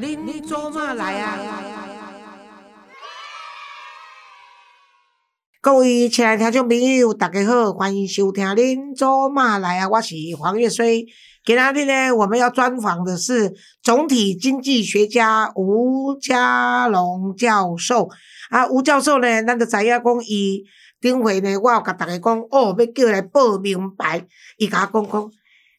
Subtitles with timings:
[0.00, 1.36] 恁做嘛来啊？
[5.60, 11.04] 各位亲爱的听众朋友，大家好，欢迎收听《恁做嘛来啊》，我是黄月水。
[11.44, 18.08] 今天呢，我们要专访的是总体经济学家吴家龙教授。
[18.50, 20.62] 啊，吴教授呢，咱就知影讲伊
[21.00, 24.24] 顶回呢，我有甲大家讲，哦，要叫来报名牌，
[24.58, 25.30] 伊甲我讲讲。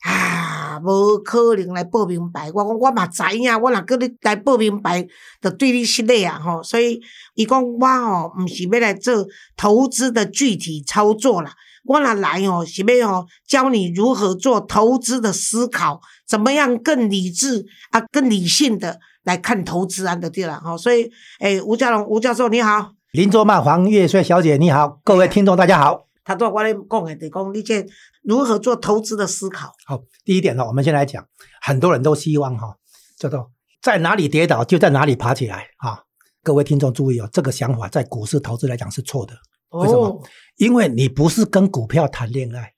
[0.01, 0.38] 啊，
[0.83, 2.49] 无可能来报名牌。
[2.53, 5.05] 我讲我嘛知影，我若叫你来报名牌，
[5.41, 6.39] 就对你失礼啊！
[6.39, 6.99] 吼，所以
[7.35, 11.51] 伊讲我吼，毋是要来做投资的具体操作啦。
[11.85, 20.61] 我若来哦，是要哦教你如何做投资的思考，怎么样更理智啊，更理性的来看投资啊的对啦。
[20.63, 26.08] 吼，所以诶，吴家龙吴教授你好，林卓曼黄月帅小姐你好，各位听众大家好。
[26.29, 27.83] 他都我咧讲诶，就讲你这
[28.21, 29.73] 如何做投资的思考。
[29.87, 31.25] 好，第一点呢，我们先来讲，
[31.59, 32.75] 很多人都希望哈，
[33.17, 33.49] 叫做
[33.81, 36.03] 在哪里跌倒就在哪里爬起来啊。
[36.43, 39.33] 各位听众注意哦，这个想法在股市投资来讲是错的。
[39.69, 40.21] 为什么？
[40.57, 42.73] 因为你不是跟股票谈恋爱，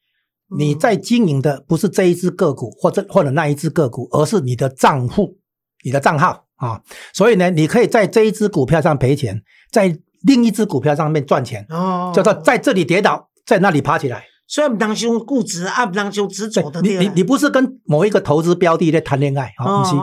[0.57, 5.37] 你在经营的不是这一只个股或者或者那一只个股，而是你的账户、
[5.83, 6.81] 你的账号啊。
[7.13, 11.65] 所以呢，你可以在这一只股票上赔钱，在另一只股票上面赚钱。
[11.67, 13.27] 哦，叫做在这里跌倒。
[13.45, 16.81] 在那里爬起来，虽然不当用固执啊，不当用执着的。
[16.81, 19.81] 你你你不是跟某一个投资标的在谈恋爱啊？
[19.81, 19.95] 不是，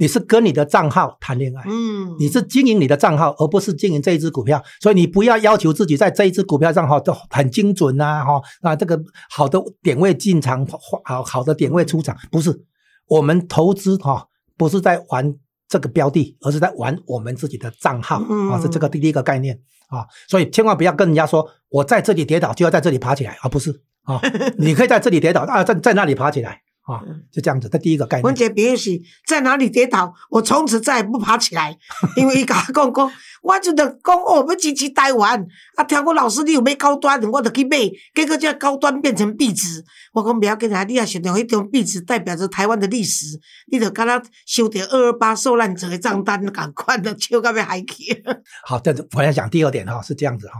[0.00, 1.62] 你是跟你的账号谈恋爱。
[1.66, 4.62] 嗯，你是经营你的账号，而不是经营这一只股票。
[4.80, 10.66] 所以你不要要求自己在这一只股票账号都很精准呐，哈啊，这个好的点位进场，
[11.04, 12.64] 好好的点位出场，不是。
[13.08, 14.26] 我们投资哈，
[14.56, 15.34] 不是在玩
[15.72, 18.16] 这个标的，而是在玩我们自己的账号
[18.50, 19.58] 啊，是这个第一个概念。
[19.88, 24.20] 啊，所以千万不要跟人家说，我在这里跌倒就要在这里爬起来，而不是啊，
[24.58, 26.60] 你可以在这里跌倒啊，在在那里爬起来。
[26.82, 28.24] 啊，就这样子，这第一个概念。
[28.24, 28.90] 文杰，别是
[29.26, 31.76] 在哪里跌倒，我从此再也不爬起来，
[32.16, 35.46] 因为伊甲我讲讲，我就得讲哦，要支持台湾，
[35.76, 37.76] 啊，听我老师你有买高端，我就去买，
[38.12, 43.38] 结果这高端变成壁纸，我讲不要紧啊，你也想到迄种壁纸代表着台湾的历史，
[43.70, 48.24] 你就跟他收点二二八受难者的账单，赶快的笑到要嗨去。
[48.64, 50.54] 好，这我来讲第二点哈，是这样子哈，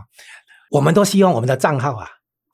[0.71, 2.07] 我们都希望我们的账号啊，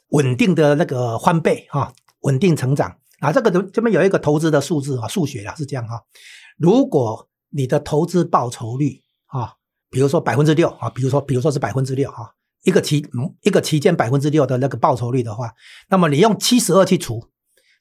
[0.09, 2.97] 稳定的那个翻倍哈，稳定成长。
[3.21, 6.01] 啊，这个这这边有一个投资的数字啊，数学啊是这样哈。
[6.57, 9.55] 如果你的投资报酬率啊，
[9.91, 13.05] 比如说百分之六啊，比如说比如说是百分之六哈，一个期
[13.43, 15.53] 一个期间百分之六的那个报酬率的话，
[15.89, 17.29] 那么你用七十二去除，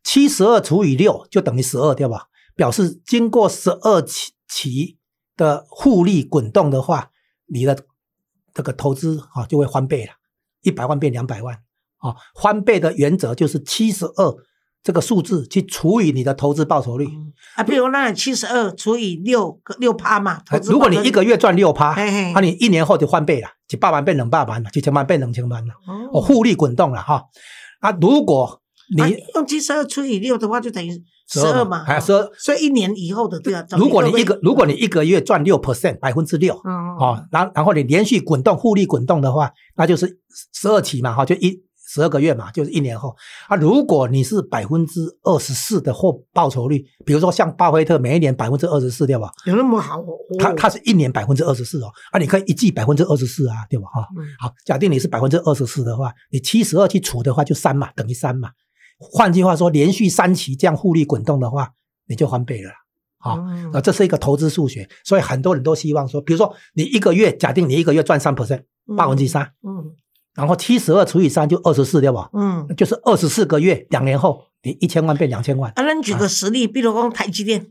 [0.04, 2.28] 七十二除以六就等于十二对吧？
[2.56, 4.98] 表示经过十二期期
[5.36, 7.12] 的复利滚动的话，
[7.46, 7.86] 你的
[8.56, 10.14] 这个投资啊就会翻倍了，
[10.62, 11.56] 一百万变两百万
[11.98, 14.36] 啊，翻倍的原则就是七十二。
[14.88, 17.06] 这个数字去除以你的投资报酬率
[17.58, 20.40] 啊，比如那七十二除以六六趴嘛。
[20.64, 21.94] 如果你一个月赚六趴，
[22.34, 25.74] 那你一年后就翻倍了，几百万变两百万了，几千万变两千万了。
[26.14, 27.26] 哦，复利滚动了哈。
[27.82, 28.62] 啊，如果
[28.96, 31.84] 你用七十二除以六的话，就等于十二嘛。
[31.84, 33.66] 还十二，所以一年以后的对啊。
[33.78, 36.54] 如果你一个如果你一个月赚六 percent 百分之六，
[36.98, 40.18] 哦，然然后你连续滚动复利滚动的话，那就是
[40.54, 41.62] 十二期嘛，哈，就一。
[41.88, 43.16] 十二个月嘛，就是一年后
[43.48, 43.56] 啊。
[43.56, 49.32] 如果你是百分之二十四的获报酬率，比如说像巴菲特每一年百分之二十四，对吧？
[49.46, 50.04] 有那么好？
[50.38, 53.88] 他他是一年百分之二十四哦，啊，你可以一季百分之二十四啊，对吧？
[53.88, 54.02] 哈，
[54.40, 58.50] 好，假定你是百分之二十四的话，你七十二去除的话就三嘛，等于三嘛。
[59.00, 61.72] 换句话说，连续三期这样复利滚动的话，
[62.08, 62.72] 你就翻倍了。
[63.18, 63.40] 好，
[63.72, 68.64] 啊，这是一个投资数学，所以很多人都希望说，比如说你一个月，假定你一个月赚三 percent，
[68.98, 69.96] 百分之三，嗯。
[70.38, 72.30] 然后七十二除以三就二十四，对吧？
[72.34, 75.72] 嗯，就是二十四个月，两年后你一千万变两千万。
[75.72, 77.66] 啊，那举个实例，比如说台积电，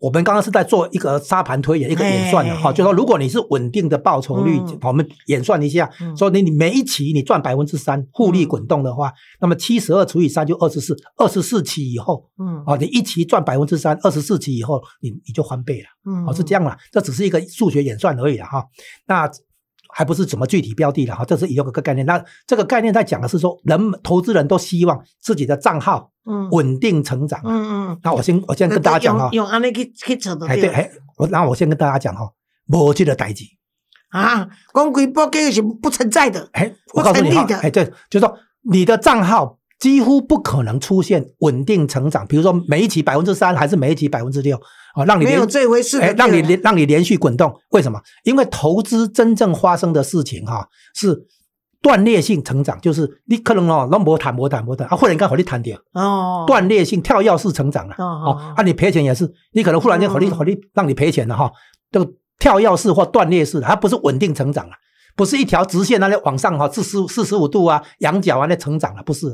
[0.00, 18.64] 我们刚刚是在做一个沙盘推演，一个演算的哈，就说如果你是稳定的报酬率，我们演算一下，说你你每一期你赚百分之三，复利滚动的话，那么七十二除以三就二十四，二十四期以后，嗯，啊，你一期赚百分之三，二十四期以后你你就翻倍了，嗯，哦是这样啦，这只是一个数学演算而已了哈，
[19.06, 19.30] 那。
[19.98, 22.06] 还不是怎么具体标的了哈，这是一个概念。
[22.06, 26.08] 那这个概念在讲的是说，人投资人都希望自己的账号
[26.52, 27.40] 稳定成长。
[27.42, 27.98] 嗯嗯。
[28.04, 30.46] 那我先我先跟大家讲哈，用安利去去扯的。
[30.46, 32.30] 哎对哎，我那我先跟大家讲哈，
[32.68, 33.42] 无这个代志
[34.10, 36.48] 啊，光规报给是不存在的。
[36.52, 38.38] 哎，我告诉你哈，哎对，就是说
[38.70, 39.57] 你的账号。
[39.78, 44.56] 几乎不可能出现稳定成长，比如说每一期百分之三，还是每一期百分之六
[44.94, 45.04] 啊？
[45.04, 48.00] 让你没有这回事，哎，让你连让你连续滚动，为什么？
[48.24, 51.16] 因为投资真正发生的事情哈，是
[51.80, 61.48] 断裂性成长，就是你可能哦，拢无谈无谈无谈，啊，忽然间和你谈掉，哦，断裂性跳跃式成长了，哦哦，啊，你赔钱也是，你可能忽然间和你嗯和你让你赔钱了哈，
[61.92, 62.10] 这个
[62.40, 64.72] 跳跃式或断裂式的，它不是稳定成长了，
[65.14, 69.28] 不是一条直线那里往上哈，四十四十五度啊，仰角啊那成长了，不是，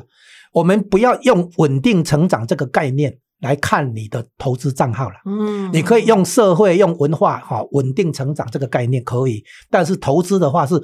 [0.55, 5.17] 我们不要用稳定成长这个概念来看你的投资账号了。
[5.27, 10.81] 嗯，你可以用社会、用文化，哈，稳定成长这个概念可以，但是投资的话是，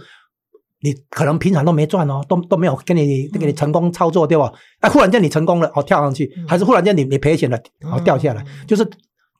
[0.82, 4.52] 你可能平常都没赚哦，都都没有给你给你成功操作，对吧？
[4.80, 8.86] 哎，忽然间你成功了，哦，跳上去，还是忽然间你你赔钱了，哦，掉下来，就是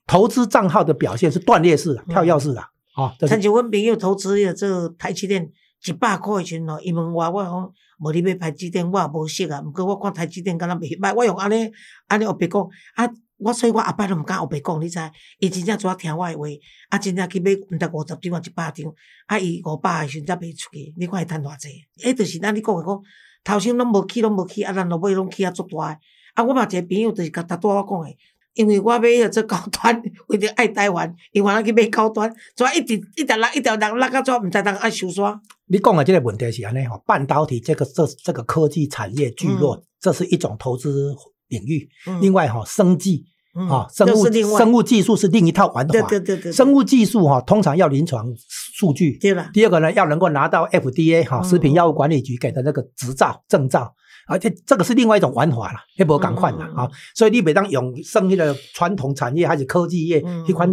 [0.07, 2.61] 投资账号的表现是断裂式的、跳跃式的，
[2.95, 5.51] 啊，这是亲像阮朋友投资迄个做台积电
[5.85, 9.61] 一百箍的时阵，伊问我，我讲无你买台积电，我也无识啊。
[9.61, 11.71] 毋过我看台积电敢若袂歹，我用安尼
[12.07, 12.61] 安尼后白讲
[12.95, 14.99] 啊，我所以我后摆都毋敢后白讲，你知？
[15.39, 16.45] 伊真正主要听我诶话，
[16.89, 18.93] 啊，真正去买毋知五十张啊一百张，
[19.25, 21.69] 啊，伊五百诶时阵才卖出去，你看伊趁偌济？
[21.97, 23.01] 迄就是咱你讲诶讲，
[23.43, 25.97] 头先拢无去，拢无去，啊，咱落尾拢去啊足大诶。
[26.35, 28.15] 啊，我嘛一个朋友就是甲拄我讲诶。
[28.53, 35.39] 因为我买迄做高端， 为着爱台湾，因为咱去买高端，怎一直一条人一条人拉到怎毋知人爱收煞？
[35.71, 41.15] 你讲的这个问题是安尼哈，半导体这个这这个科技产业聚落，这是一种投资
[41.47, 41.87] 领域。
[42.07, 42.19] 嗯。
[42.19, 43.23] 另外哈，生技
[43.57, 43.69] 嗯。
[43.69, 45.93] 啊，生物生物技术是另一套玩法。
[45.93, 48.27] 对对对对，生物技术哈，通常要临床
[48.75, 49.17] 数据。
[49.17, 51.43] 对了，第二个呢，要能够拿到 FDA 哈嗯。
[51.45, 53.93] 食品药物管理局给的那个执照证照，
[54.27, 56.89] 而且这个是另外一种玩法了，那无赶快了啊。
[57.15, 60.45] 所以你每当用生意的传统产业还是科技业嗯。
[60.49, 60.69] 一款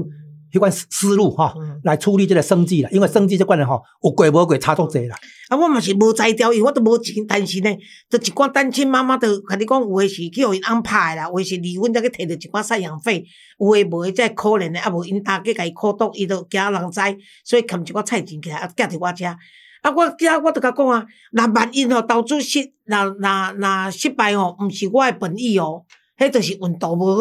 [0.53, 5.17] 一款思路哈嗯，来处理即个生计啦，因为生计即款人吼有贵无贵差足济啦。
[5.49, 7.71] 啊，我嘛是无才调，因为我都无钱，但是呢，
[8.11, 13.25] 就一寡单亲妈妈都甲你讲，有诶是去互因安排诶啦，有诶是离婚才去摕着一寡赡养费，
[13.59, 17.01] 有诶无诶才可怜诶，啊无因大家甲伊苦毒，伊都惊人知，
[17.45, 19.27] 所以欠一寡菜钱起来，啊，寄伫我遮。
[19.27, 25.85] 啊，我今我都甲讲啊，若万一吼投资失，若若若失败吼，毋是我诶本意哦，
[26.19, 27.15] 迄就是运道无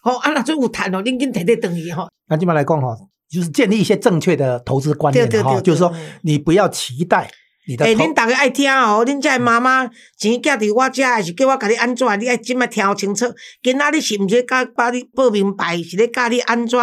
[0.00, 2.08] 好，吼啊，若做有趁哦，恁紧摕摕转去吼。
[2.28, 2.96] 那基本来讲哈，
[3.28, 5.92] 就是建立一些正确的投资观念哈，对对对就是说
[6.22, 7.30] 你不要期待
[7.66, 9.86] 你的诶，投恁逐个爱听哦，恁遮妈妈
[10.18, 12.06] 钱寄伫我遮，还是叫我甲你安怎？
[12.20, 13.24] 你爱真爱听清楚。
[13.62, 16.78] 今仔日是毋是教把你报明白，是咧教你安怎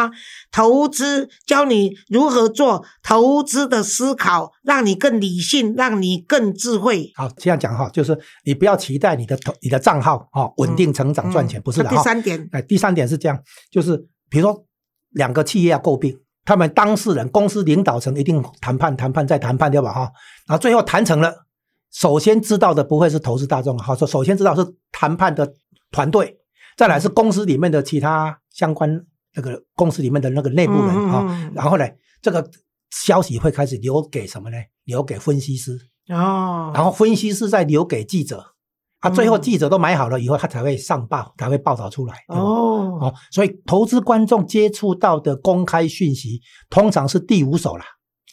[0.51, 7.11] 投资，教你如何做投资的思考，让你更理性，让你更智慧。
[7.15, 12.03] 好这样讲哈，就是你不要期待你的投你的账号哈稳定成长赚钱，不是的啊第。
[12.03, 13.39] 三点，哎，第三点是这样，
[13.69, 13.95] 就是
[14.31, 14.65] 比如说
[15.11, 19.93] 两个企业要诟病，他们当事人、公司领导层一定谈判、谈判再谈判，对吧？
[19.93, 20.11] 哈，
[20.47, 21.45] 然后最后谈成了，
[21.91, 25.53] 首先知道的不会是投资大众，哈，说首先知道是谈判的
[25.91, 26.37] 团队，
[26.75, 29.05] 再来是公司里面的其他相关
[29.35, 31.85] 那个公司里面的那个内部人啊、嗯嗯嗯然后呢，
[32.21, 32.49] 这个
[32.89, 34.57] 消息会开始留给什么呢？
[34.85, 35.79] 留给分析师，
[36.09, 38.53] 哦，然后分析师再留给记者。
[39.01, 42.15] 啊，最后嗯记者都买好了以后，他才会上报，才会报道出来。
[42.27, 46.39] 哦，哦，所以投资观众接触到的公开讯息，
[46.69, 47.85] 通常是第五手啦。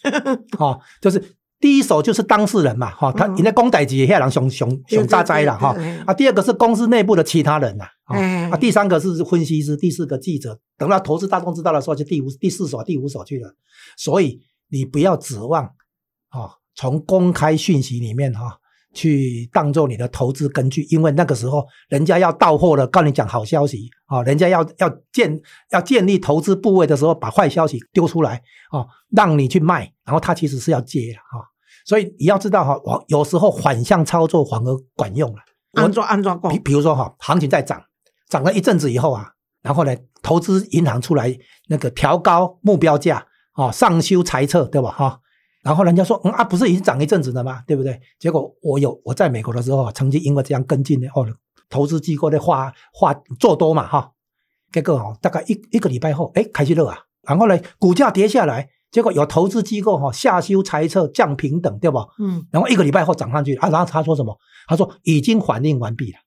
[0.58, 5.74] 哦，就是第一手就是当事人嘛，哈、他嗯人家公仔级遐人熊熊熊炸灾了哈。
[6.06, 10.60] 啊，第二个是公司内部的其他人呐、啊，哎啊，第三个是分析师，第四个记者。
[10.76, 13.52] 等到投资大众知道的时候，就第五、第四手、第五手去了。
[13.96, 15.64] 所以你不要指望
[16.30, 18.58] 哦，从公开讯息里面哈、
[18.94, 25.40] 去当做你的投资根据，因为那个时候人家要到货了，告你讲好消息啊、哦，人家要要建
[25.70, 28.42] 要建立投资部位的时候，把坏消息丢出来
[28.72, 31.42] 哦，让你去卖，然后他其实是要接的哈、哦，
[31.84, 35.38] 所以你要知道哈、我，有时候反向操作反而管用了。
[35.74, 36.58] 安装安装比？
[36.58, 37.80] 比如说哈，行情在涨，
[38.28, 39.30] 涨了一阵子以后啊，
[39.62, 41.36] 然后呢，投资银行出来
[41.68, 44.90] 那个调高目标价，啊，上修裁撤，对吧？
[44.90, 45.20] 哈，
[45.68, 47.62] 然后人家说，嗯啊，不是已经涨一阵子了吗？
[47.66, 48.00] 对不对？
[48.18, 51.26] 结果我有我在美国的时候啊，曾经因为这样跟进的哦，
[51.68, 54.12] 投资机构的话话做多嘛哈，
[54.72, 62.06] 结果哦，大概一一个礼拜后，哎，开始热啊，然后呢，股价跌下来，结果有投资机构哈、下修猜测降平等，对吧？
[62.18, 64.34] 嗯，然后一个礼拜后涨上去啊，然后他说什么？
[64.66, 66.18] 他说已经反应完毕了。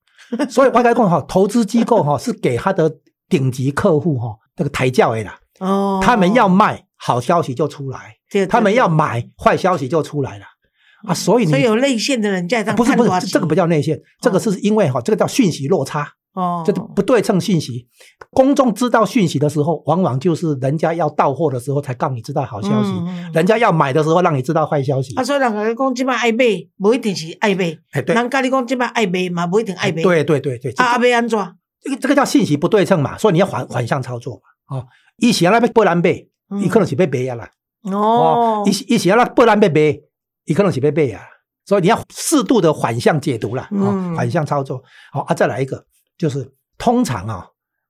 [0.48, 10.46] 所以外该讲哈，投资机构哈是给他的顶级客户哈这个抬价的啦，哦，他们要卖好消息就出来，对，对他们要买坏消息就出来了。
[11.08, 17.88] 啊，所以你所以有内线的人在当不是不是这个不叫内线，这个是因为哈这个叫讯息落差，哦，这个不对称信息。
[18.30, 22.92] 公众知道讯息的时候，往往就是人家要到货的时候才告你知道好消息，
[23.34, 25.16] 人家要买的时候让你知道坏消息。
[25.16, 25.24] 啊，。
[25.24, 26.46] 所以人甲你讲，即摆爱买，
[26.78, 27.76] 不一定是爱买。
[27.92, 30.04] 哎，对，人家你讲，即摆爱买嘛，不一定爱买。
[30.04, 31.40] 对对对对，这啊，啊，要安怎？
[31.82, 34.78] 这个这个叫信息不对称嘛，所以你要反反向操作嘛。
[34.78, 36.26] 哦，伊是要那边不然买，
[36.62, 37.50] 伊可能是被背啊啦。
[37.92, 40.04] 哦，伊是伊是要那不然被背，
[40.46, 41.22] 伊可能是被背啊。
[41.66, 43.68] 所以你要适度的反向解读了，
[44.16, 44.84] 反向操作。
[45.12, 45.86] 好啊，再来一个，
[46.18, 47.48] 就是通常啊，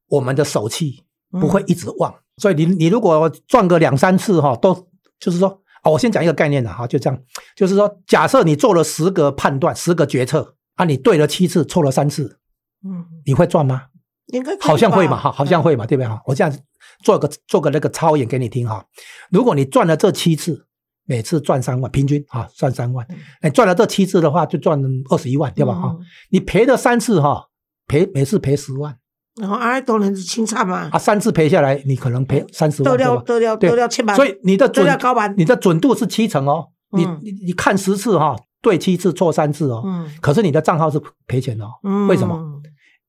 [0.10, 4.88] 我们的手气不会一直旺，所以你你如果转个两三次哈、都
[5.20, 5.48] 就是说，
[5.84, 7.20] 哦，我先讲一个概念了哈，就这样，
[7.56, 12.40] 就是说，假设你做了十个判断、十个决策啊，你对了七次，错了三次，
[12.86, 13.84] 嗯，你会赚吗？
[14.28, 16.22] 应该好像会嘛，吧哈，好像会嘛，对不对哈？
[16.26, 16.58] 我这样
[17.04, 18.86] 做个做个那个操演给你听哈。
[19.30, 20.66] 如果你赚了这七次，
[21.06, 25.90] 每次赚三万，平均啊赚三万嗯，哎，赚了这七次的话，就赚二十一万，对吧哈？
[26.00, 26.06] 嗯。
[26.30, 27.48] 你赔了三次哈，
[27.88, 28.96] 赔每次赔十万。
[29.36, 33.14] 然后哎，当然是清差嘛，啊，三次赔下来，你可能赔三十得万，对吧？
[33.16, 37.20] 了得了得了千万，所以你的得准高万，你的准度是七成哦，你嗯。
[37.22, 40.10] 你你看十次哈，对七次错三次哦，嗯。
[40.22, 42.62] 可是你的账号是赔钱的哦，嗯，为什么？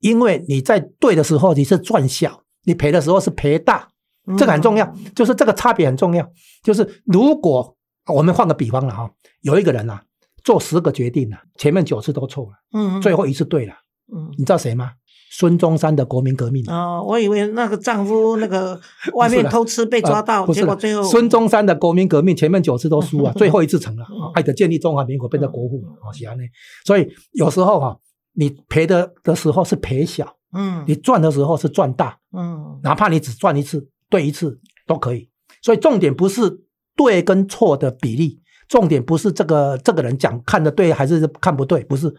[0.02, 3.88] 因为你在对的时候你是赚小，你赔的时候是赔大，
[4.26, 4.36] 嗯？
[4.36, 6.28] 这个很重要，就是这个差别很重要。
[6.62, 7.74] 就是如果
[8.12, 10.02] 我们换个比方了哈，有一个人啊，
[10.44, 13.72] 做十个决定啊，前面九次都错了，嗯，嗯，最后一次对了，
[14.12, 14.28] 嗯。
[14.36, 14.90] 你知道谁吗？
[15.34, 16.62] 孙中山的国民革命。
[16.68, 18.78] 哦，我以为那个丈夫那个
[19.14, 26.42] 外面偷吃被抓到，结果最后孙中山的国民革命前面九次都输啊， 嗯最后一次成了嗯，爱的建立中华民国变成国父嗯哦，喜欢呢。
[26.84, 27.96] 所以有时候哈，
[28.34, 35.28] 你赔的的时候是赔小，嗯你赚的时候是赚大，嗯哪怕你只赚一次，对一次都可以。
[35.60, 36.60] 所以重点不是
[36.96, 42.14] 对跟错的比例，重点不是这个这个人讲看的对还是看不对，不是，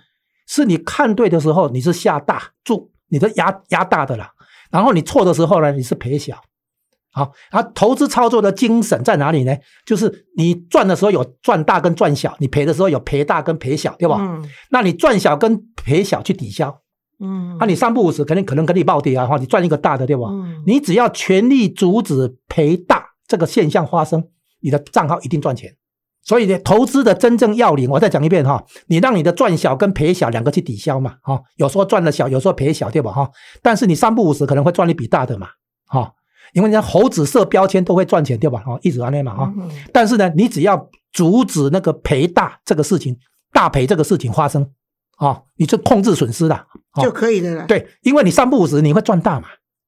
[0.47, 4.31] 是你看对的时候你是下大注，你的压压大的啦，
[4.71, 6.41] 然后你错的时候呢，你是赔小。
[7.13, 9.55] 好，啊投资操作的精神在哪里呢？
[9.85, 14.17] 就是你赚的时候有赚大跟赚小，你赔的时候有赔大跟赔小，对吧？
[14.19, 16.75] 嗯那你赚小跟赔小去抵消，
[17.19, 20.27] 嗯，那、你三不五时肯定可能跟你暴跌啊，哈，你赚一个大的，对吧？
[20.29, 24.23] 嗯你只要全力阻止赔大这个现象发生，
[24.61, 25.71] 你的账号一定赚钱。
[26.25, 33.11] 所以呢，投资的真正要领，我再讲一遍哈，你让你的赚小跟赔小两个去抵消嘛，哈，有时候赚的小，有时候赔小，对吧？
[33.11, 33.29] 哈，
[33.61, 35.49] 但是你三不五时可能会赚一笔大的嘛，
[35.87, 36.09] 哈，
[36.53, 38.63] 因为人家猴子设标签都会赚钱，对吧？
[38.65, 43.17] 哦，一直安内嘛，哈，嗯但是呢，你只要阻止那个赔大这个事情，
[43.51, 44.69] 大赔这个事情发生，
[45.17, 46.55] 啊，你就控制损失了，
[46.91, 47.65] 啊就可以的了啦。
[47.65, 49.47] 对，因为你三不五时你会赚大嘛，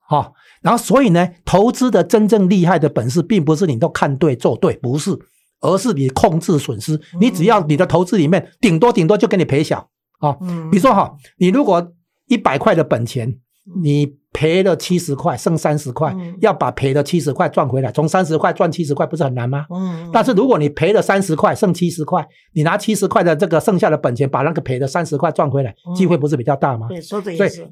[0.09, 5.17] 哦、然后所以呢，投资的真正厉害的本事，并不是你都看对做对，不是，
[5.61, 6.99] 而是你控制损失。
[7.19, 11.91] 你只要你的投资里面顶多顶多就给你赔小啊、嗯，比如说哈，你如果
[12.27, 13.37] 一百块的本钱，
[13.81, 19.65] 你赔了七十块，剩三十块嗯，要把赔的七十块赚回来，从三十块赚七十块，不是很难吗？
[19.69, 26.87] 嗯，但是如果你赔了三十块，剩七十块，你拿七十块的这个剩下的本钱，把那个赔的三十块赚回来，嗯机会不是比较大吗？
[26.89, 26.99] 对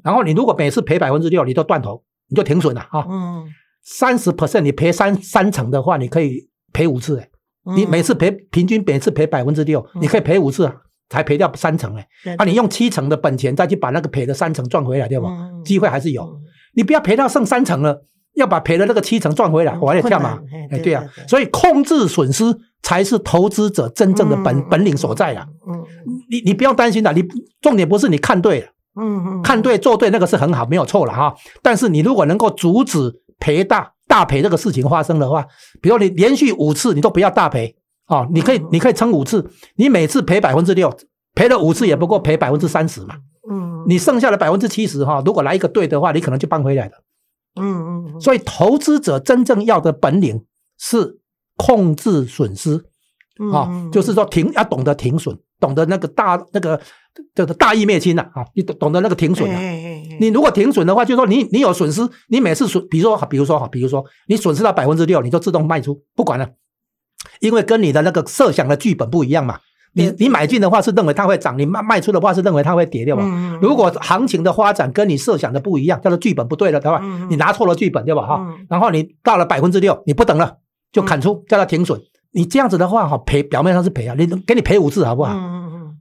[0.02, 3.06] 然后你如果每次赔百分之六，你都断头，你就停损了啊。
[3.08, 3.44] 嗯，
[3.84, 7.28] 三十 percent 你赔三三成的话，你可以赔五次、欸，
[7.76, 10.74] 你嗯每次赔平均每次赔百分之六，嗯你可以赔五次啊，
[11.14, 15.28] 才赔掉三成哎、对啊，你用七成的本钱再去把那个赔的三成赚回来，对吧？
[15.30, 16.42] 嗯机会还是有，嗯。
[16.74, 18.04] 你不要赔到剩三成了，
[18.34, 20.38] 要把赔的那个七成赚回来，嗯我还得跳嘛
[20.70, 21.02] 哎，对啊。
[21.28, 22.44] 所以控制损失
[22.82, 25.46] 才是投资者真正的本嗯本领所在啊。
[25.66, 25.82] 嗯
[26.28, 27.24] 你你不要担心的，你
[27.62, 28.66] 重点不是你看对了。
[29.00, 31.34] 嗯嗯，看对做对那个是很好，没有错了哈。
[31.62, 35.44] 但是你如果能够阻止赔大大赔这个事情发生的话，
[35.80, 37.74] 比如你连续五次你都不要大赔
[38.06, 40.94] 啊，你可以嗯你可以撑五次，你每次赔百分之六，
[41.34, 43.16] 赔了五次也不过赔百分之三十嘛，
[43.50, 46.92] 嗯，你剩下的百分之七十哈，如果来一个对的话，你可能就扳回来了。
[47.60, 50.44] 嗯嗯嗯，所以投资者真正要的本领
[50.78, 51.18] 是
[51.56, 52.76] 控制损失
[53.52, 56.80] 啊，嗯就是说停要懂得停损，懂得那个大那个
[57.34, 59.60] 叫做大义灭亲呐啊，你懂懂得那个停损啊。
[59.60, 66.48] 你你如果停损的话，就是说你你有损失，你每次损，比如说比如说哈，比如说你损失到百分之六，你就自动卖出，不管了，
[67.40, 69.58] 因为跟你的那个设想的剧本不一样嘛。
[69.96, 73.22] 你你买进的话是认为它会涨，你卖卖出的话是认为它会跌，掉嘛？
[73.24, 78.26] 嗯如果行情的发展跟你设想的不一样，叫做剧本不对了的话，嗯嗯你拿错了剧本，对吧？
[78.26, 80.56] 哈、嗯然后你到了百分之六，你不等了，
[80.92, 82.00] 就砍出，叫它停损。
[82.32, 85.38] 你这样子的话，哈，赔表面上是赔啊，你给你赔五次好不好？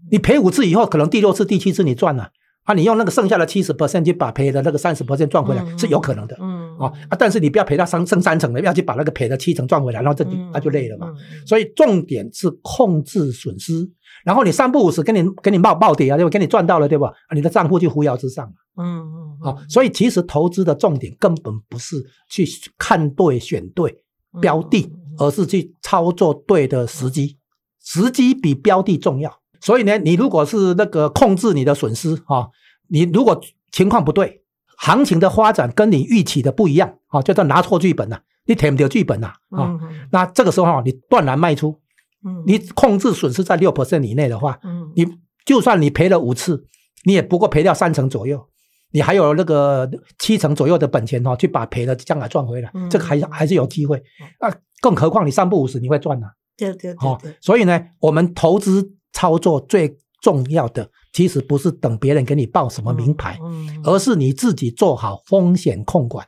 [0.09, 2.29] 你赔五次以后，可能第六次、第七次你赚了
[2.63, 11.07] 啊，你用那个剩下的七十 percent 去把赔的那个三十 percent 赚回来、嗯是有可能的嗯啊啊，但是你不要赔到三剩三成的，要去把那个赔的七成赚回来，然后这就嗯那就累了嘛。
[11.09, 13.89] 嗯嗯所以重点是控制损失，
[14.23, 16.29] 然后你三不五时给你给你冒暴跌啊，对吧？
[16.29, 17.07] 给你赚到了，对吧？
[17.27, 19.01] 啊，你的账户就扶摇直上嗯
[19.41, 19.65] 嗯啊。
[19.69, 22.45] 所以其实投资的重点根本不是去
[22.77, 24.03] 看对选对
[24.41, 27.37] 标的，而是去操作对的时机，
[27.83, 29.31] 时机比标的重要。
[29.61, 32.47] 所以呢，你如果是那个控制你的损失啊，
[32.89, 33.39] 你如果
[33.71, 34.42] 情况不对，
[34.77, 39.77] 行情的发展跟你预期的不一样啊，就叫拿错剧本了、你填不掉剧本了啊。
[40.11, 41.79] 那这个时候啊，你断然卖出，
[42.25, 44.91] 嗯，你控制损失在六 percent 以内的话，嗯。
[44.95, 45.05] 你
[45.45, 46.67] 就算你赔了五次，
[47.05, 48.47] 你也不过赔掉三成左右，
[48.91, 49.89] 你还有那个
[50.19, 52.89] 七成左右的本钱哦，去把赔的将来赚回来，嗯。
[52.89, 53.97] 这个还还是有机会。
[54.39, 54.53] 啊。
[54.81, 56.27] 更何况你三不五十你会赚呢、
[56.57, 66.25] 对对对哦对，，所以呢，我们投资操作最重要的，其实不是等别人给你报什么名牌，嗯，嗯而是你自己做好风险控管。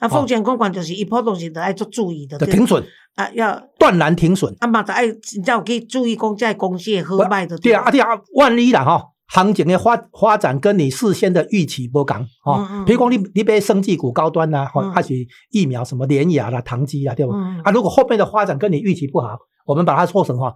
[0.00, 2.84] 啊，风险控管就是一波东西都爱做注意的，停损，
[3.14, 4.54] 啊，要断然停损。
[4.60, 14.92] 啊嘛，就爱你才有去注意讲在公司的好歹的，对啊，啊对啊，万一啦哈，行情的发发展跟你事先的预期不同哦嗯嗯，比如讲你你买生技股高端呐，或嗯。
[14.92, 15.14] 还是
[15.52, 17.32] 疫苗什么联雅啦、唐基啦，对不？
[17.32, 17.62] 嗯。
[17.62, 20.52] 啊，如果后面的发展跟你预期不好，我们把它做成哈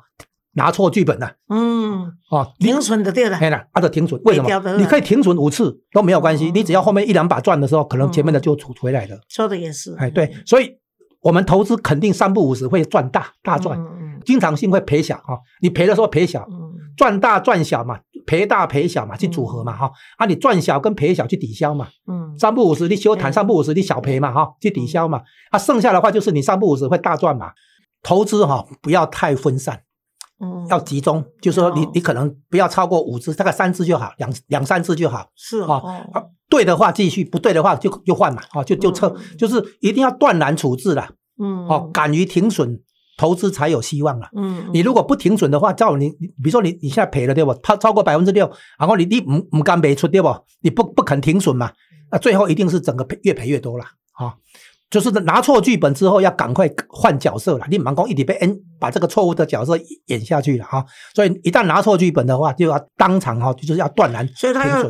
[0.56, 1.32] 拿错剧本了。
[1.48, 4.76] 嗯，哦，你停损的对了，哎啦，啊，就停损，为什么？
[4.76, 9.18] 你可以停损五次都没有关系，嗯你只要后面一两把赚的时候，可能前面的就出回来了。
[9.28, 10.70] 说的也是，哎，对，所以
[11.22, 15.38] 我们投资肯定三不五十会赚大大赚，嗯经常性会赔小哈。
[15.60, 16.75] 你赔的时候赔小，嗯。
[16.96, 19.92] 赚大赚小嘛，赔大赔小嘛，去组合嘛哈。
[20.16, 22.34] 啊，你赚小跟赔小去抵消嘛，嗯。
[22.38, 25.20] 三不五十你休谈，嗯三不五十你小赔嘛哈，去抵消嘛。
[25.50, 27.50] 啊，剩下的话就是你三不五十会大赚嘛。
[28.02, 29.82] 投资哈不要太分散，
[30.38, 35.31] 嗯，要集中，就是说你哦你可能不要超过五只，大概三只就好，两两三只就好。
[35.35, 42.81] 是啊哦，啊，对的话继续，不对的话就就换嘛，啊，就就撤，嗯就是一定要断然处置了，嗯哦，敢于停损，
[43.16, 44.28] 投资才有希望啦。
[44.37, 47.55] 嗯，你如果不停损的话，照你，你比如说你你现在赔了对不？
[47.62, 50.28] 超超过百分之六，然后你你唔唔敢赔出对不？
[50.61, 51.73] 你不不肯停损嘛，
[52.11, 54.35] 那最后一定是整个赔越赔越多了啊。
[54.88, 57.66] 就是拿错剧本之后，要赶快换角色了。
[57.69, 59.76] 你忙工一直被 N 把这个错误的角色
[60.07, 60.85] 演下去了啊。
[61.14, 64.88] 所以一旦拿错剧本的话，就要当场哈，就是要断然所以他要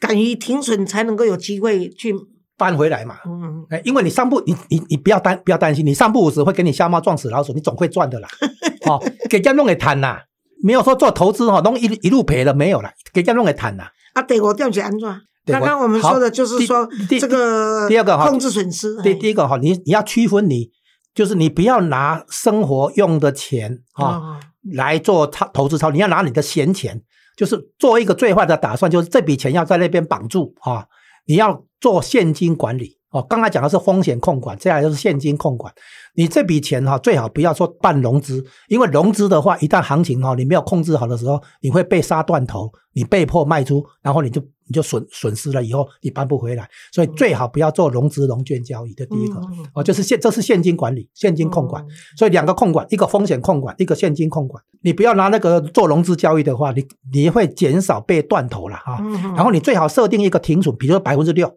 [0.00, 2.14] 敢于停损，才能够有机会去，
[2.58, 3.16] 翻回来嘛。
[3.24, 8.28] 嗯，哎，因为你上步，你你你不要担不要担心，你上步五十会给你瞎猫撞死老鼠，你总会赚的啦。
[8.86, 10.22] 哦，给人家弄给谈啦，
[10.62, 13.90] 没有说做投资哈，弄一一路赔了没有啦，给人家弄给谈啦。
[14.12, 15.08] 啊，第五点是安怎？
[15.52, 20.70] 对刚刚我们说的就是说第这个第二个哈控制损失，第第一个哈，你你要区分你，
[21.14, 24.40] 就是你不要拿生活用的钱啊哦
[24.74, 27.00] 来做操投资操，你要拿你的闲钱，
[27.36, 30.84] 就是做一个最坏的打算，就是这笔钱要在那边绑住啊，
[31.26, 33.22] 你要做现金管理哦。
[33.22, 35.72] 刚才讲的是风险控管，接下来就是现金控管。
[36.14, 46.68] 你这笔钱哈、最好不要说办融资，因为融资的话，一旦行情哈、你没有控制好的时候，你会被杀断头，你被迫卖出，然后你就你就损损失了，以后你搬不回来。
[46.92, 49.40] 所以最好不要做融资融券交易的第一个、
[49.74, 51.82] 哦，就是现这是现金管理、现金控管。
[51.84, 54.62] 嗯所以两个控管，一个风险控管，一个现金控管。
[54.82, 58.98] 你不要拿那个做融资交易的话，你你会减少被断头了哈。
[59.34, 61.50] 然后你最好设定一个停损，比如说百分之六，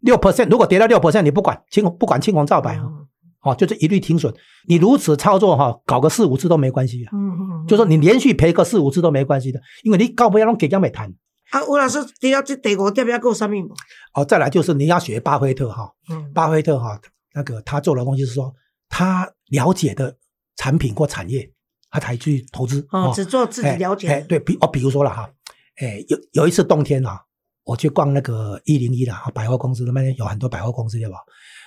[0.00, 3.06] 六 percent，如果跌到六 percent，你不管青不管青红皂白哈，嗯
[3.42, 4.32] 哦，就是一律停损。
[4.66, 7.10] 你如此操作哈，搞个四五次都没关系啊。
[7.12, 11.12] 嗯嗯，就说你连续赔个四五次都没关系的，因为你高不要让给人没谈。
[11.54, 13.72] 啊，吴老师，第二这第五点要够什么无？
[14.14, 17.00] 哦，再来就是你要学巴菲特哈，嗯巴菲特哈，
[17.32, 18.52] 那个他做的东西是说，
[18.88, 20.16] 他了解的
[20.56, 21.48] 产品或产业，
[21.90, 22.84] 他才去投资。
[22.90, 25.30] 哦，只做自己哎了解的，哎对比哦，比如说了哈，
[25.76, 27.20] 哎，有有一次冬天啊，
[27.62, 31.18] 我去逛那个一零一啦，百货公司那边有很多百货公司对吧？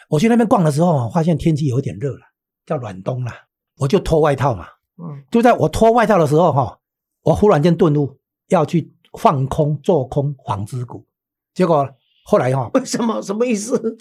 [0.09, 2.21] 我去那边逛的时候，发现天气有点热了，
[2.65, 3.31] 叫暖冬了，
[3.77, 4.67] 我就脱外套嘛。
[4.99, 6.77] 嗯就在我脱外套的时候哈，
[7.21, 8.17] 我忽然间顿悟，
[8.49, 11.05] 要去放空做空纺织股，
[11.53, 11.87] 结果
[12.25, 13.21] 后来哈，为什么？
[13.21, 13.97] 什么意思？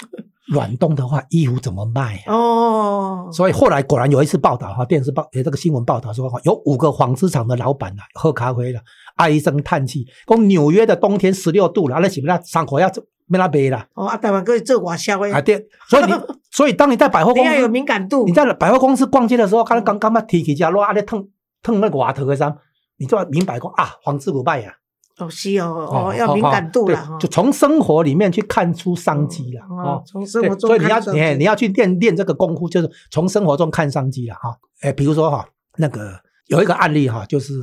[0.53, 2.35] 暖冬的话，衣服怎么卖啊？
[2.35, 8.81] 哦，所以后来果然有一次报道哈，电视报有这个新闻报道说，有五个纺织厂的老板啊，喝咖啡了，
[9.17, 12.89] 唉声叹气，讲纽约的冬天十六度了，那是不是伤口要
[13.27, 15.41] 没那背了哦，啊，台湾可以做外销的，啊？
[15.41, 16.13] 对，所以你
[16.51, 18.33] 所以当你在百货公你要有司，敏感度你。
[18.33, 21.27] 在百货公司逛街的时候，看到刚刚嘛提起家落啊，咧烫
[21.63, 22.57] 烫那个瓦头的衫，
[22.99, 24.73] 你就要明白讲啊，纺织股卖呀，
[25.19, 27.27] 哦，是哦，哦，要敏感度了就。
[27.29, 30.03] 从生活里面去看出商机了嗯哦哦。
[30.07, 34.57] 从生，活中所以你要你你要去练练这个功夫，就是从生活中看商机了哈。
[34.81, 35.49] 哎，比如说哈，
[35.79, 37.55] 那个有一个案例哈，就是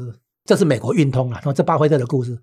[0.46, 2.42] 这是美国运通啊，然后这巴菲特的故事。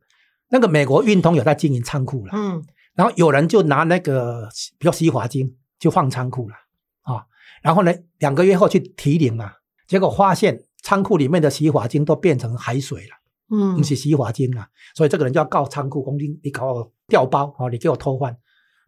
[0.48, 2.62] 那个美国运通有在经营仓库了，嗯
[2.94, 6.54] 然后有人就拿那个比如洗发精就放仓库了
[7.02, 7.24] 啊，
[7.62, 9.54] 然后呢两个月后去提领啊，
[9.86, 13.19] 结果发现仓库里面的洗发精都变成海水了。
[13.50, 18.36] 嗯不是洗发精啊，所以这个人就要告仓库，公斤你搞我调包哦，你给我偷换。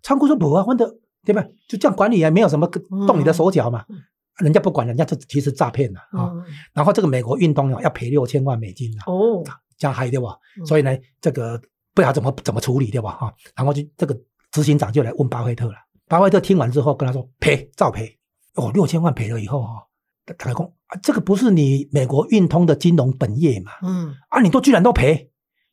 [0.03, 0.89] 仓库说不啊，换的
[1.25, 1.45] 对吧？
[1.69, 2.67] 就这样管理也没有什么
[3.07, 3.97] 动你的手脚嘛，嗯
[4.39, 9.45] 人家不管，人家就其实诈骗了啊、嗯然后这个美国运动要赔六千万美金啊，哦，
[9.77, 10.37] 这样还对吧？
[10.59, 11.61] 嗯所以呢，这个
[11.95, 13.13] 不知道怎么怎么处理对吧？
[13.13, 14.19] 哈，然后就这个
[14.51, 15.75] 执行长就来问巴菲特了。
[16.09, 18.19] 巴菲特听完之后跟他说赔照赔。
[18.55, 19.83] 哦，六千万赔了以后哈、
[20.27, 23.73] 他他讲啊这个不是你美国运通的金融本业嘛？
[23.83, 25.31] 嗯，啊，你都居然都赔，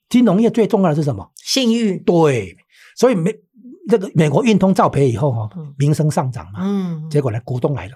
[0.07, 1.29] 金融业最重要的是什么？
[1.35, 2.55] 信誉，对，
[2.95, 3.35] 所以美
[3.89, 7.93] 这个美国运通照赔以后哈、嗯名声上涨嘛，嗯，结果呢，股东来了，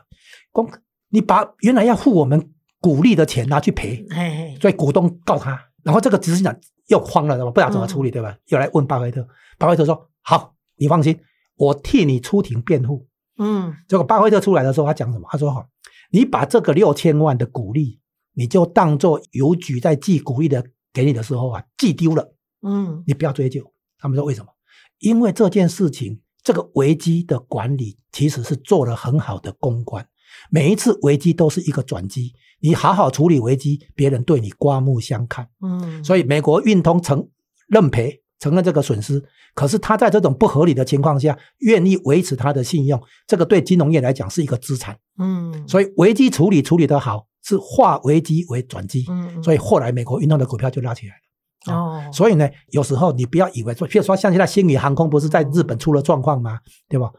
[0.52, 0.68] 光
[1.10, 6.54] 你把原来要付我们股利的钱拿去赔，嘿嘿，所以股东告他，然后这个执行长
[6.88, 7.52] 又慌了，对吧？
[7.52, 8.36] 不知道怎么处理，对吧？
[8.48, 9.26] 又来问巴菲特，
[9.58, 11.18] 巴菲特说：“好，你放心，
[11.56, 13.08] 我替你出庭辩护。
[13.38, 15.28] 嗯”结果巴菲特出来的时候，他讲什么？
[15.32, 15.66] 他说：“哈，
[16.13, 17.99] 你把这个六千万的股利，
[18.34, 24.52] 你就当做邮局在寄股利的给你的时候啊，寄丢了，嗯你不要追究。”他们说：“为什么？
[24.99, 30.08] 因为这件事情，这个危机的管理其实是做了很好的公关。
[30.49, 35.49] 每一次危机都是一个转机，你好好处理危机，别人对你刮目相看。
[35.62, 37.28] 嗯，所以美国运通承
[37.67, 39.24] 认赔，承认这个损失，
[39.56, 45.00] 可是他在这种不合理的情况下，愿意维持他的信用，这个对金融业来讲是一个资产。
[45.18, 49.06] 嗯，所以危机处理处理得好，是化危机为转机。
[49.08, 51.74] 嗯，所以后来美国运动的股票就拉起来了。
[51.74, 56.60] 哦，所以呢，有时候你不要以为说，譬如说像现在星宇航空不是在日本出了状况吗？
[56.90, 57.10] 对吧？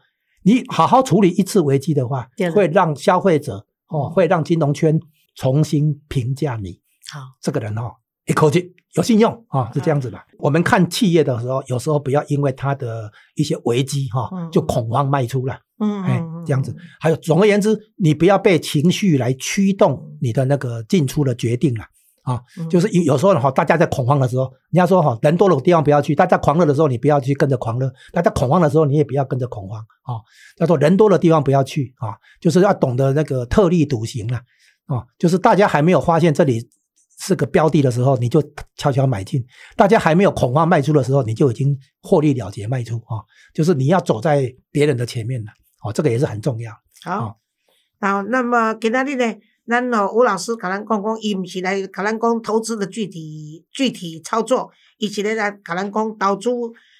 [0.43, 4.99] 你好好处理一次危机的话会让消费者哦，会让金融圈
[5.33, 6.79] 重新评价你
[7.11, 10.17] 好，这个人哦，一口气有信用啊、哦，是这样子的。
[10.39, 21.85] 我们看企业的时候，有时候不要因为它的一些危机哈、嗯就恐慌卖出了，嗯，这样子。，还有，总而言之，你不要被情绪来驱动你的那个进出的决定了。
[22.23, 30.15] 啊，嗯就是有有时候哈，大家在恐慌的时候，人家说哈，人多的地方不要去；大家狂热的时候，你不要去跟着狂热；大家恐慌的时候，你也不要跟着恐慌啊。
[30.57, 34.37] 叫做人多的地方不要去啊，就是要懂得那个特立独行了
[34.87, 35.03] 啊。
[35.19, 36.67] 就是大家还没有发现这里
[37.17, 38.43] 是个标的的时候，你就
[38.77, 39.41] 悄悄买进；
[39.75, 43.23] 大家还没有恐慌卖出的时候，你就已经获利了结卖出啊。
[43.53, 45.51] 就是你要走在别人的前面了，
[45.83, 46.71] 哦，这个也是很重要。
[47.03, 47.39] 好好，
[48.01, 49.35] 好，那么今仔日呢，
[49.67, 56.49] 咱哦吴老师可能讲讲，伊毋是来可能讲投资的具体具体操作，伊是咧来甲咱讲投资，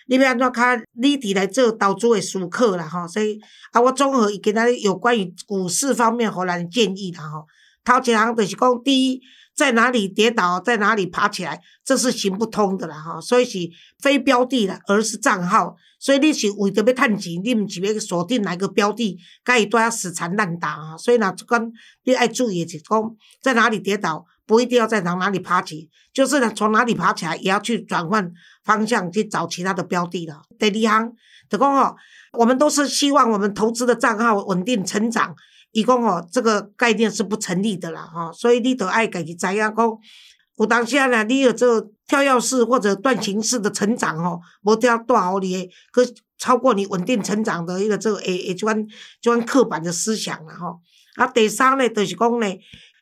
[0.07, 0.61] 你要安怎较
[0.93, 3.07] 理智来做投资的思考啦吼。
[3.07, 3.39] 所以
[3.73, 7.45] 啊，我综合伊今仔日有关于股市方面互咱的建议啦吼。
[7.85, 9.21] 头一行就是讲，第一，
[9.55, 13.21] 在哪里跌倒，在哪里爬起来，这是行不通的啦吼。
[13.21, 13.59] 所以是
[14.01, 15.75] 非标的啦，而是账号。
[15.97, 20.97] 所以你是为着要趁钱，你毋是要锁定哪个标的，甲伊拄啊死缠烂打啊。
[20.97, 21.71] 所以若即款
[22.03, 28.29] 你爱注意就是讲，在哪里跌倒，不一定要在哪哪里爬起，就是呢从哪里爬起来，也要去转换
[28.63, 30.41] 方向去找其他的标的了。
[30.59, 31.11] 第二行
[31.49, 31.95] 就讲吼，
[32.33, 35.35] 我们都是希望我们投资的账号稳定成长。
[35.75, 39.75] 伊讲哦，这个概念是不成立的啦，吼，所以你得爱家己知影讲，
[40.57, 46.01] 有当时啊，呢，你有这个跳跃式或者断层式的成长吼，无跳大好你的，可
[46.37, 48.87] 超过你稳定成长的一个这个诶诶，即款
[49.21, 50.79] 即款刻板的思想啦吼。
[51.15, 52.47] 啊，第三呢，就是讲呢，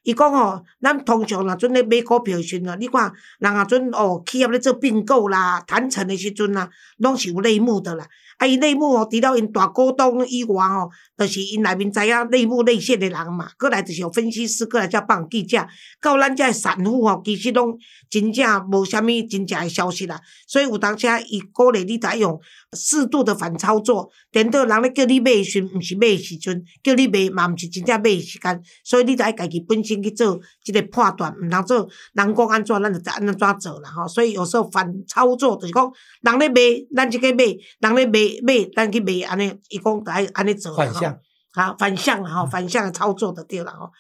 [0.04, 8.06] 伊讲吼，咱通常若准咧买股票诶时阵啊，你看人若准哦，企业咧做并购啦、谈成诶时阵啊，拢是有内幕的啦。
[8.38, 15.66] 啊，伊内幕哦，除了因大股东以外吼，就是因内面知影内幕内线诶人嘛，过来就是有分析师，过来才放记者，
[16.02, 17.78] 到咱遮散户吼，其实拢
[18.10, 20.20] 真正无啥物真正诶消息啦。
[20.48, 22.38] 所以有当时啊伊鼓励你得用
[22.74, 34.08] 适度的反操作，等到人咧叫你买诶时，毋是买诶时阵，叫你买嘛毋是真正买诶时间，所以你著爱家己本身去做即个判断，毋通做人讲安怎，咱就得安怎做啦吼。
[34.08, 36.56] 所以有时候反操作就是讲，人咧买，
[36.96, 37.44] 咱即个买，
[37.80, 41.20] 人咧买买，咱去买，安尼，伊讲得爱安尼做反向。
[41.54, 43.92] 啊，反向啦吼，反向的操作就对啦吼。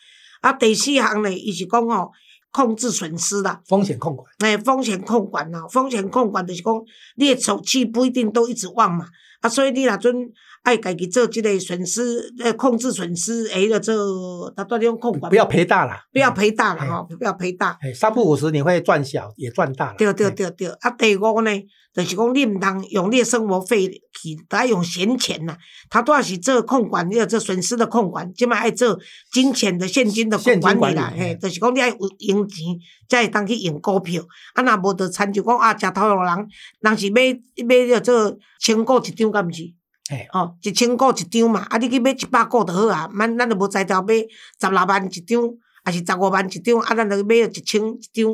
[0.41, 2.11] 啊，第四项呢，伊是讲吼，
[2.51, 3.61] 控制损失啦。
[3.67, 6.73] 风险控管，哎，风险控管啦，风险控管就是讲，
[7.15, 9.05] 你的手气不一定都一直旺嘛，
[9.41, 10.15] 啊，所以你若准
[10.63, 17.77] 爱家己做即个损失，呃，控制损失，诶，个做，他到底用控管，不要赔大了，不要赔大了哎吼，不要赔大。
[17.81, 19.95] 哎，三不五十你会赚小也赚大了。
[19.97, 21.51] 对对哎，对对，啊，第五呢，
[21.93, 25.53] 就是讲你毋通用你的生活费去，得爱用闲钱呐。
[25.89, 28.97] 他都要是做控管，你要做损失的控管，即嘛爱做
[29.33, 31.13] 金钱的现金的管理啦。
[31.13, 32.65] 嘿，就是讲你爱有用钱，
[33.09, 34.23] 才会当去用股票。
[34.53, 36.47] 啊，若无就参就讲啊，食头路人，
[36.79, 39.63] 人是买买着做千股一张，敢毋是？
[40.09, 43.09] 哎，哦，一千股一张嘛，啊，你去买一百股就好啊。
[43.17, 45.41] 咱咱就无才调买十六万一张，
[45.83, 48.25] 啊是十五万一张，啊，咱就买一千一张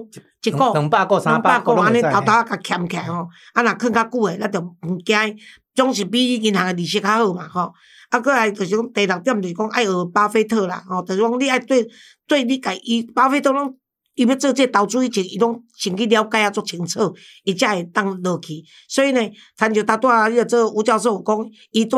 [0.43, 0.57] 一股。
[0.57, 5.37] 两两百股、三两百百个个安尼拢会使头头啊，甲欠起来吼，啊，若囥较久诶，咱就毋惊，
[5.75, 7.73] 总是比银行诶利息较好嘛吼。
[8.09, 11.87] 啊，过来就是讲第六点，就是讲爱学巴菲特啦，吼，就是讲你爱对
[12.25, 13.77] 对你家伊巴菲特拢
[14.19, 18.61] 伊要做这投资以前，伊拢先去了解啊，足清楚，伊才会当落去。
[18.89, 19.21] 所以呢，
[19.55, 21.97] 参照他拄啊迄个做吴教授有讲，伊拄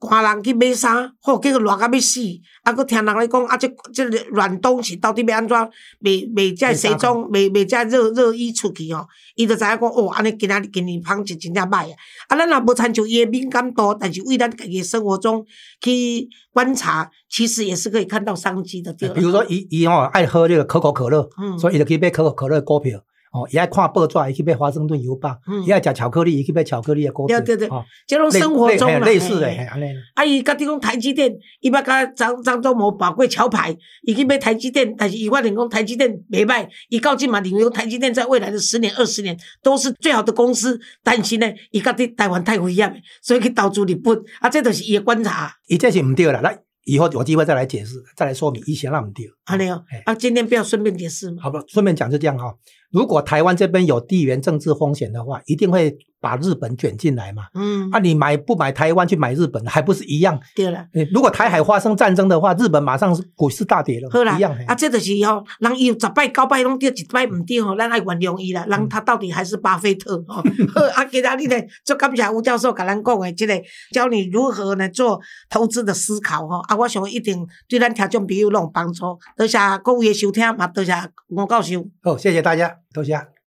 [0.00, 2.20] 仔赶人去买衫，吼，结果热甲要死，
[2.62, 5.56] 啊，佫听人咧讲，啊，即即个暖冬是到底要安怎
[5.98, 9.06] 卖卖这西装，卖卖这热热衣出去吼？
[9.34, 11.96] 伊就知影讲，哦，安尼今仔日今年芳是真正歹啊！
[12.28, 15.44] 啊，咱若无参照伊的敏感度，但是为咱家己生活中
[15.82, 18.92] 去观察，其实也是可以看到商机的。
[18.94, 23.00] 比如说，伊伊吼爱喝这个可口可乐，嗯所以伊就去买可口可乐的股票。
[23.32, 25.62] 哦，也爱看报纸，伊去买华盛顿邮报；嗯。
[25.64, 27.40] 伊爱食巧克力，伊去买巧克力的股票。
[27.40, 27.68] 对对对。
[27.68, 27.84] 哦。
[28.06, 29.84] 这种生活中啦类类似的，嘿嘿安尼。
[30.14, 46.52] 啊，伊甲你讲台积电，伊捌甲张张忠谋保过桥牌，伊去买台积电，但是伊发现讲台积电袂歹，伊到今嘛认为台积电在未来的十年、二十年都是最好的公司，但是呢，伊甲伫台湾太危险，所以去投资日本，啊，这都是伊的观察，伊这是唔对啦，那
[46.84, 49.26] 以后有机会再来解释，再来说明一些那唔对。
[49.44, 49.84] 安尼哦。
[50.04, 52.54] 啊，今天不要顺便解释嘛，好不，顺便讲就这样哈、
[52.90, 57.46] 如果台湾这边有地缘政治风险的话，一定会把日本卷进来嘛。
[57.54, 60.38] 嗯，啊，你买不买台湾去买日本，还不是一样？
[60.54, 60.86] 对了。
[61.12, 64.54] 如果台海发生战争的话，日本马上是股市大跌了，好啦一样。
[64.54, 68.64] 嘿，啊，这就是吼，人伊有十摆九摆拢对，一摆唔对吼，咱爱原谅伊啦。
[68.68, 70.42] 人他到底还是巴菲特哦。
[70.74, 76.58] 好，啊，今仔日呢，就感谢吴教授甲咱讲的这、个，教你如何呢做投资的思考吼。
[76.68, 79.18] 啊，我想一定对咱听众朋友拢有帮助。
[79.36, 80.92] 多谢各位的收听，嘛多谢
[81.28, 81.86] 吴教授。
[82.02, 83.30] 好，谢谢大家，多谢。